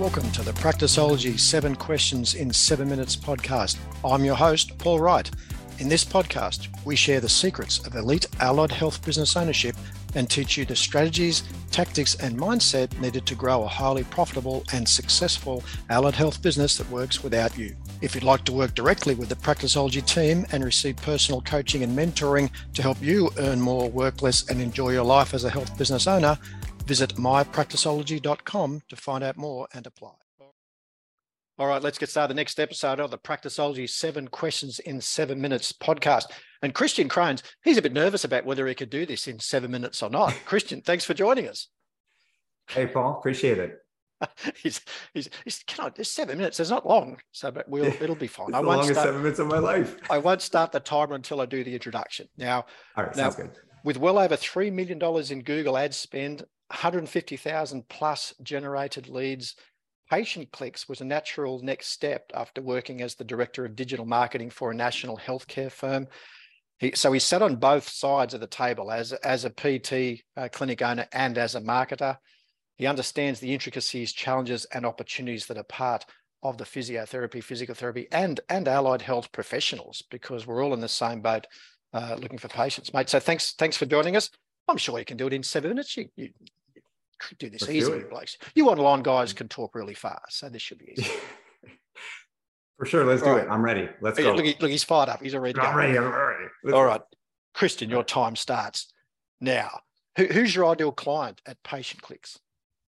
[0.00, 3.76] Welcome to the Practiceology 7 Questions in 7 Minutes podcast.
[4.02, 5.30] I'm your host, Paul Wright.
[5.78, 9.76] In this podcast, we share the secrets of elite allied health business ownership
[10.14, 14.88] and teach you the strategies, tactics, and mindset needed to grow a highly profitable and
[14.88, 17.76] successful allied health business that works without you.
[18.00, 21.96] If you'd like to work directly with the Practiceology team and receive personal coaching and
[21.96, 25.76] mentoring to help you earn more, work less, and enjoy your life as a health
[25.76, 26.38] business owner,
[26.90, 30.10] Visit mypracticeology.com to find out more and apply.
[31.56, 32.34] All right, let's get started.
[32.34, 36.24] The next episode of the Practiceology Seven Questions in Seven Minutes podcast.
[36.62, 39.70] And Christian Crones, he's a bit nervous about whether he could do this in seven
[39.70, 40.34] minutes or not.
[40.46, 41.68] Christian, thanks for joining us.
[42.68, 43.78] Hey, Paul, appreciate it.
[44.60, 44.80] he's,
[45.14, 46.58] he's, he's, can I, there's seven minutes.
[46.58, 48.48] It's not long, so but we'll, it'll be fine.
[48.48, 49.94] It's I the longest start, seven minutes of my life.
[50.10, 52.26] I won't start the timer until I do the introduction.
[52.36, 52.64] Now,
[52.96, 53.50] all right, now, sounds good.
[53.84, 54.98] With well over $3 million
[55.30, 59.56] in Google ad spend, 150,000 plus generated leads.
[60.08, 64.50] Patient clicks was a natural next step after working as the director of digital marketing
[64.50, 66.06] for a national healthcare firm.
[66.78, 70.48] He, so he sat on both sides of the table as, as a PT uh,
[70.50, 72.16] clinic owner and as a marketer.
[72.76, 76.06] He understands the intricacies, challenges, and opportunities that are part
[76.42, 80.88] of the physiotherapy, physical therapy, and, and allied health professionals because we're all in the
[80.88, 81.46] same boat
[81.92, 83.10] uh, looking for patients, mate.
[83.10, 84.30] So thanks, thanks for joining us.
[84.66, 85.96] I'm sure you can do it in seven minutes.
[85.96, 86.30] You, you,
[87.38, 88.36] do this Let's easily, blokes.
[88.54, 91.10] You online guys can talk really fast, so this should be easy.
[92.78, 93.46] For sure, let's do it.
[93.50, 93.90] I'm ready.
[94.00, 94.32] Let's go.
[94.32, 95.22] Look, look, he's fired up.
[95.22, 95.60] He's already.
[95.60, 95.98] I'm ready.
[95.98, 96.44] I'm ready.
[96.64, 97.02] Let's All right,
[97.52, 98.90] Christian, your time starts
[99.38, 99.80] now.
[100.16, 102.38] Who, who's your ideal client at Patient Clicks?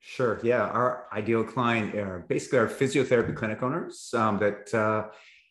[0.00, 0.38] Sure.
[0.42, 5.08] Yeah, our ideal client are basically our physiotherapy clinic owners um, that uh,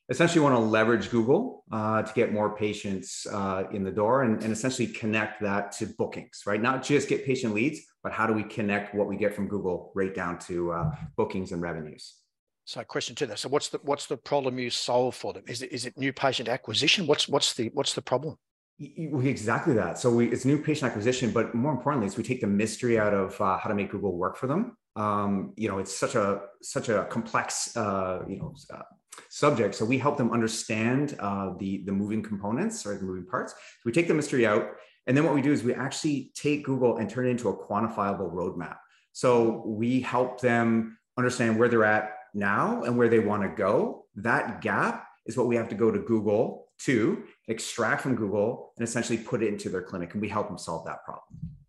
[0.09, 4.43] essentially want to leverage Google uh, to get more patients uh, in the door and,
[4.43, 6.61] and, essentially connect that to bookings, right?
[6.61, 9.91] Not just get patient leads, but how do we connect what we get from Google
[9.95, 12.15] right down to uh, bookings and revenues?
[12.65, 13.39] So, question to that.
[13.39, 15.43] So, what's the what's the problem you solve for them?
[15.47, 17.07] Is it is it new patient acquisition?
[17.07, 18.37] What's what's the what's the problem?
[18.79, 19.99] Exactly that.
[19.99, 23.13] So we, it's new patient acquisition, but more importantly, is we take the mystery out
[23.13, 24.77] of uh, how to make Google work for them.
[24.95, 28.83] Um, you know, it's such a such a complex uh, you know uh,
[29.29, 29.75] subject.
[29.75, 33.53] So we help them understand uh, the the moving components or the moving parts.
[33.53, 34.71] So we take the mystery out,
[35.07, 37.57] and then what we do is we actually take Google and turn it into a
[37.57, 38.77] quantifiable roadmap.
[39.11, 44.05] So we help them understand where they're at now and where they want to go.
[44.15, 48.87] That gap is what we have to go to Google to extract from Google and
[48.87, 51.25] essentially put it into their clinic, and we help them solve that problem.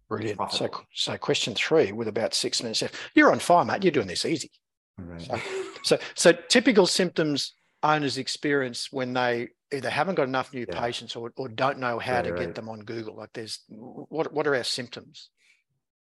[0.08, 0.40] Brilliant.
[0.52, 2.96] So, so question three with about six minutes left.
[3.14, 3.84] You're on fire, mate.
[3.84, 4.50] You're doing this easy.
[4.98, 5.22] Right.
[5.22, 5.38] So,
[5.82, 10.80] so, so typical symptoms owners experience when they either haven't got enough new yeah.
[10.80, 12.40] patients or, or don't know how right, to right.
[12.40, 13.16] get them on Google.
[13.16, 15.30] Like, there's what what are our symptoms?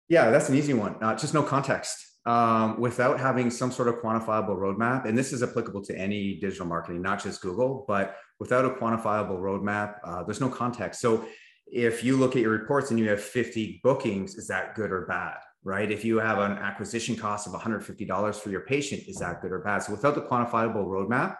[0.07, 0.95] Yeah, that's an easy one.
[1.01, 2.05] Uh, just no context.
[2.25, 6.65] Um, without having some sort of quantifiable roadmap, and this is applicable to any digital
[6.65, 11.01] marketing, not just Google, but without a quantifiable roadmap, uh, there's no context.
[11.01, 11.25] So
[11.65, 15.05] if you look at your reports and you have 50 bookings, is that good or
[15.05, 15.37] bad?
[15.63, 15.91] Right?
[15.91, 19.59] If you have an acquisition cost of $150 for your patient, is that good or
[19.59, 19.83] bad?
[19.83, 21.37] So without the quantifiable roadmap,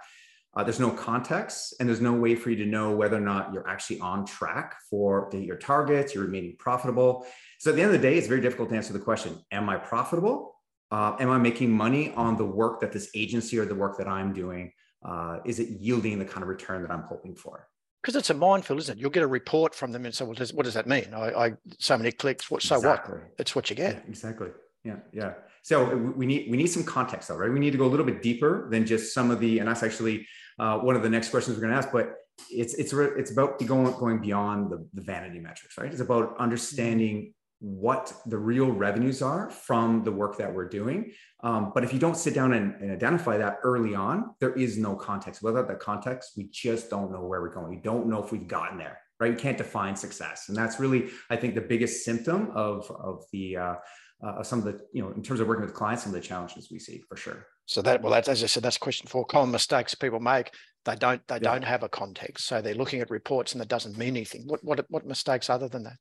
[0.56, 3.54] uh, there's no context and there's no way for you to know whether or not
[3.54, 7.26] you're actually on track for your targets, you're remaining profitable.
[7.60, 9.70] So at the end of the day, it's very difficult to answer the question, am
[9.70, 10.56] I profitable?
[10.92, 14.08] Uh, am I making money on the work that this agency or the work that
[14.08, 14.72] I'm doing?
[15.08, 17.68] Uh, is it yielding the kind of return that I'm hoping for?
[18.02, 19.02] Because it's a minefield, isn't it?
[19.02, 21.14] You'll get a report from them and say, "Well, does, what does that mean?
[21.14, 22.50] I, I so many clicks.
[22.50, 22.62] What?
[22.62, 23.16] So exactly.
[23.16, 23.32] what?
[23.40, 24.50] It's what you get." Yeah, exactly.
[24.84, 25.34] Yeah, yeah.
[25.64, 27.52] So we need we need some context, though, right?
[27.52, 29.84] We need to go a little bit deeper than just some of the, and that's
[29.84, 30.26] actually
[30.58, 31.92] uh, one of the next questions we're going to ask.
[31.92, 32.16] But
[32.50, 35.92] it's it's it's about going going beyond the, the vanity metrics, right?
[35.92, 41.12] It's about understanding what the real revenues are from the work that we're doing.
[41.44, 44.78] Um, but if you don't sit down and, and, identify that early on, there is
[44.78, 45.44] no context.
[45.44, 47.70] Without that context, we just don't know where we're going.
[47.70, 49.34] We don't know if we've gotten there, right?
[49.34, 50.48] We can't define success.
[50.48, 53.76] And that's really, I think, the biggest symptom of, of the, uh,
[54.24, 56.26] uh, some of the, you know, in terms of working with clients, some of the
[56.26, 57.46] challenges we see for sure.
[57.66, 59.26] So that, well, that's, as I said, that's question four.
[59.26, 60.52] Common mistakes people make.
[60.86, 61.40] They don't, they yeah.
[61.40, 62.48] don't have a context.
[62.48, 64.44] So they're looking at reports and that doesn't mean anything.
[64.48, 65.98] What, what, what mistakes other than that?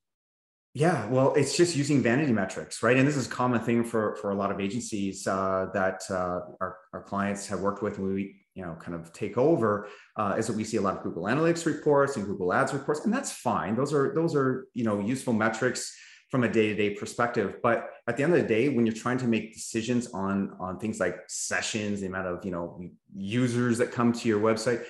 [0.79, 2.97] Yeah, well, it's just using vanity metrics, right?
[2.97, 6.39] And this is a common thing for for a lot of agencies uh, that uh,
[6.61, 7.99] our our clients have worked with.
[7.99, 10.97] When we you know kind of take over, uh, is that we see a lot
[10.97, 13.75] of Google Analytics reports and Google Ads reports, and that's fine.
[13.75, 15.93] Those are those are you know useful metrics
[16.31, 19.27] from a day-to-day perspective but at the end of the day when you're trying to
[19.27, 22.79] make decisions on on things like sessions the amount of you know
[23.17, 24.85] users that come to your website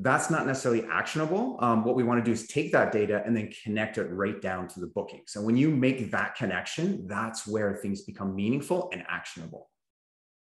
[0.00, 1.56] that's not necessarily actionable.
[1.60, 4.40] Um, what we want to do is take that data and then connect it right
[4.40, 5.22] down to the booking.
[5.26, 9.68] So when you make that connection, that's where things become meaningful and actionable.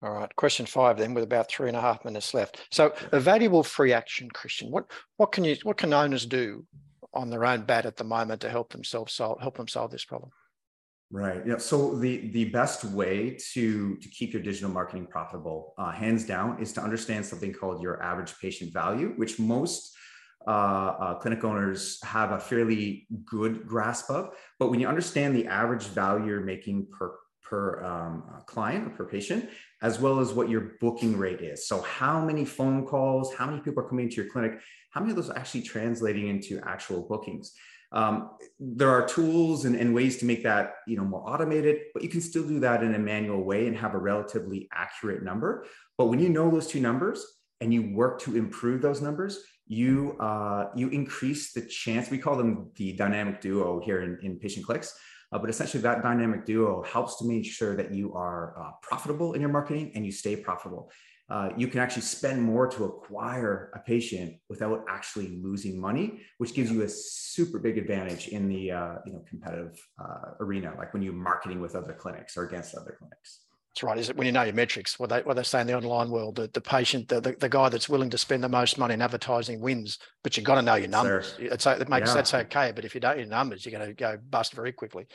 [0.03, 0.35] All right.
[0.37, 2.67] Question five then with about three and a half minutes left.
[2.71, 4.71] So a valuable free action, Christian.
[4.71, 6.65] What what can you what can owners do
[7.15, 10.05] on their own bat at the moment to help themselves solve help them solve this
[10.05, 10.31] problem?
[11.11, 11.41] Right.
[11.47, 11.57] Yeah.
[11.57, 16.61] So the the best way to to keep your digital marketing profitable, uh, hands down,
[16.61, 19.97] is to understand something called your average patient value, which most
[20.47, 24.35] uh, uh, clinic owners have a fairly good grasp of.
[24.59, 29.05] But when you understand the average value you're making per per um, client or per
[29.07, 29.49] patient,
[29.81, 31.67] as well as what your booking rate is.
[31.67, 35.13] So how many phone calls, how many people are coming to your clinic, how many
[35.13, 37.55] of those are actually translating into actual bookings?
[37.91, 38.31] Um,
[38.61, 42.11] there are tools and, and, ways to make that you know more automated, but you
[42.11, 45.65] can still do that in a manual way and have a relatively accurate number.
[45.97, 47.25] But when you know those two numbers
[47.63, 52.11] and you work to improve those numbers, you uh, you increase the chance.
[52.11, 54.95] We call them the dynamic duo here in, in patient clicks.
[55.31, 59.35] Uh, but essentially, that dynamic duo helps to make sure that you are uh, profitable
[59.35, 60.91] in your marketing and you stay profitable.
[61.31, 66.55] Uh, you can actually spend more to acquire a patient without actually losing money, which
[66.55, 70.93] gives you a super big advantage in the uh, you know competitive uh, arena, like
[70.95, 73.41] when you're marketing with other clinics or against other clinics.
[73.75, 73.99] That's right.
[73.99, 74.99] Is it when you know your metrics?
[74.99, 77.49] What they what they say in the online world, the, the patient, the, the, the
[77.49, 79.99] guy that's willing to spend the most money in advertising wins.
[80.25, 81.37] But you've got to know your numbers.
[81.39, 82.15] It's, it makes yeah.
[82.15, 82.73] that's okay.
[82.75, 85.07] But if you don't know your numbers, you're going to go bust very quickly.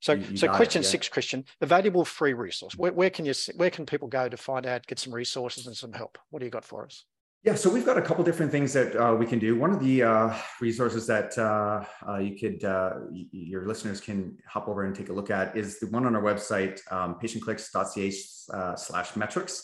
[0.00, 0.90] So, you, so question it, yeah.
[0.90, 2.76] six, Christian, a valuable free resource.
[2.76, 5.76] Where, where can you where can people go to find out, get some resources and
[5.76, 6.18] some help?
[6.30, 7.04] What do you got for us?
[7.46, 9.54] Yeah, so we've got a couple different things that uh, we can do.
[9.54, 12.94] One of the uh, resources that uh, uh you could, uh,
[13.30, 16.22] your listeners can hop over and take a look at is the one on our
[16.22, 18.12] website, um, patientclicks.ca
[18.52, 19.62] uh, slash metrics.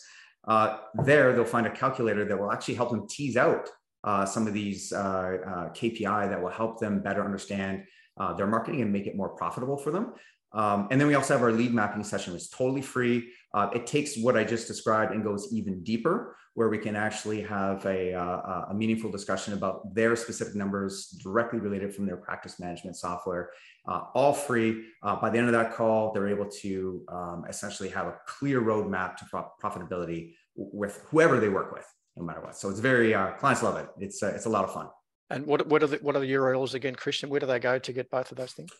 [1.04, 3.68] there, they'll find a calculator that will actually help them tease out
[4.28, 7.82] some of these KPI that will help them better understand
[8.36, 10.14] their marketing and make it more profitable for them.
[10.54, 13.30] Um, and then we also have our lead mapping session, which is totally free.
[13.54, 17.40] Uh, it takes what I just described and goes even deeper, where we can actually
[17.40, 22.60] have a, uh, a meaningful discussion about their specific numbers directly related from their practice
[22.60, 23.50] management software,
[23.88, 24.84] uh, all free.
[25.02, 28.60] Uh, by the end of that call, they're able to um, essentially have a clear
[28.60, 31.86] roadmap to pro- profitability with whoever they work with,
[32.16, 32.54] no matter what.
[32.56, 33.88] So it's very, uh, clients love it.
[33.98, 34.88] It's, uh, it's a lot of fun.
[35.30, 37.30] And what, what, are the, what are the URLs again, Christian?
[37.30, 38.70] Where do they go to get both of those things?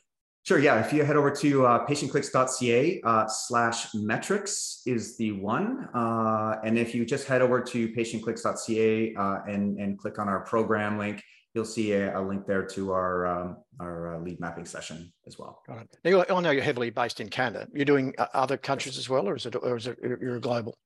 [0.44, 0.59] Sure.
[0.59, 0.85] Yeah.
[0.85, 5.89] If you head over to uh, patientclicks.ca uh, slash metrics is the one.
[5.94, 10.41] Uh, and if you just head over to patientclicks.ca uh, and, and click on our
[10.41, 11.23] program link,
[11.55, 15.39] you'll see a, a link there to our, um, our uh, lead mapping session as
[15.39, 15.62] well.
[15.67, 15.99] Got it.
[16.05, 17.69] Now, I know you're heavily based in Canada.
[17.73, 20.77] You're doing uh, other countries as well, or is it, or is it you're global?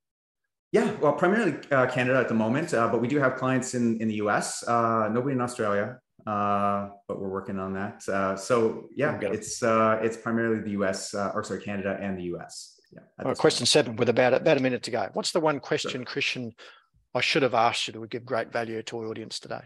[0.73, 4.17] Yeah, well, primarily Canada at the moment, but we do have clients in, in the
[4.17, 8.07] US, nobody in Australia, uh, but we're working on that.
[8.09, 11.15] Uh, so yeah, it's uh, it's primarily the U.S.
[11.15, 12.81] Uh, or sorry, Canada and the U.S.
[12.93, 13.01] Yeah.
[13.25, 13.69] Well, question point.
[13.69, 15.09] seven with about about a minute to go.
[15.13, 16.05] What's the one question, sure.
[16.05, 16.53] Christian,
[17.15, 19.63] I should have asked you that would give great value to our audience today?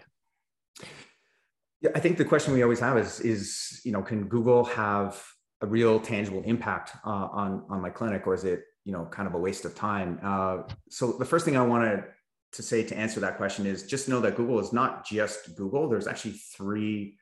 [1.80, 5.22] Yeah, I think the question we always have is is you know can Google have
[5.62, 9.28] a real tangible impact uh, on on my clinic, or is it you know kind
[9.28, 10.18] of a waste of time?
[10.22, 12.04] Uh, so the first thing I wanted
[12.52, 15.88] to say to answer that question is just know that Google is not just Google.
[15.88, 17.16] There's actually three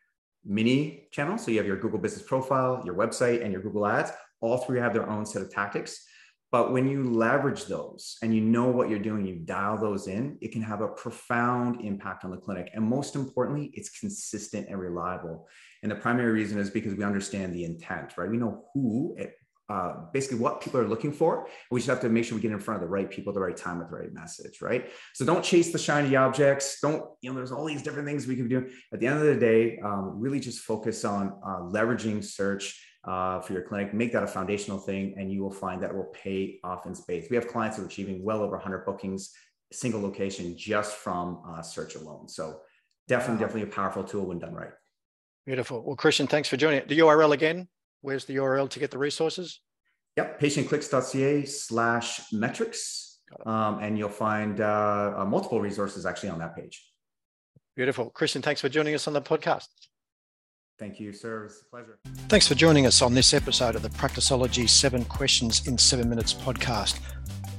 [0.44, 1.44] mini channels.
[1.44, 4.10] So you have your Google business profile, your website, and your Google ads.
[4.40, 6.04] All three have their own set of tactics.
[6.50, 10.38] But when you leverage those and you know what you're doing, you dial those in,
[10.40, 12.70] it can have a profound impact on the clinic.
[12.72, 15.46] And most importantly, it's consistent and reliable.
[15.82, 18.30] And the primary reason is because we understand the intent, right?
[18.30, 19.14] We know who
[19.68, 21.46] uh, basically what people are looking for.
[21.70, 23.34] We just have to make sure we get in front of the right people at
[23.34, 24.90] the right time with the right message, right?
[25.14, 26.80] So don't chase the shiny objects.
[26.80, 28.68] Don't, you know, there's all these different things we can do.
[28.92, 33.40] At the end of the day, um, really just focus on uh, leveraging search uh,
[33.40, 33.92] for your clinic.
[33.92, 36.94] Make that a foundational thing, and you will find that it will pay off in
[36.94, 37.28] spades.
[37.28, 39.32] We have clients who are achieving well over 100 bookings,
[39.70, 42.28] single location, just from uh, search alone.
[42.28, 42.60] So
[43.06, 43.48] definitely, wow.
[43.48, 44.70] definitely a powerful tool when done right.
[45.44, 45.82] Beautiful.
[45.82, 46.86] Well, Christian, thanks for joining.
[46.86, 47.68] The URL again
[48.00, 49.60] Where's the URL to get the resources?
[50.16, 53.20] Yep, patientclicks.ca slash metrics.
[53.44, 56.82] Um, and you'll find uh, uh, multiple resources actually on that page.
[57.76, 58.10] Beautiful.
[58.10, 59.66] Christian, thanks for joining us on the podcast.
[60.78, 61.44] Thank you, sir.
[61.44, 61.98] It's a pleasure.
[62.28, 66.32] Thanks for joining us on this episode of the Practiceology 7 Questions in 7 Minutes
[66.32, 66.98] podcast.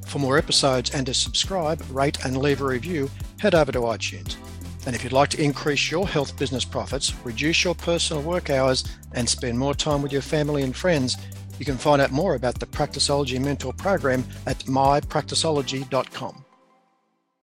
[0.07, 4.37] For more episodes and to subscribe, rate, and leave a review, head over to iTunes.
[4.85, 8.83] And if you'd like to increase your health business profits, reduce your personal work hours,
[9.13, 11.17] and spend more time with your family and friends,
[11.59, 16.45] you can find out more about the Practiceology Mentor Program at mypracticeology.com.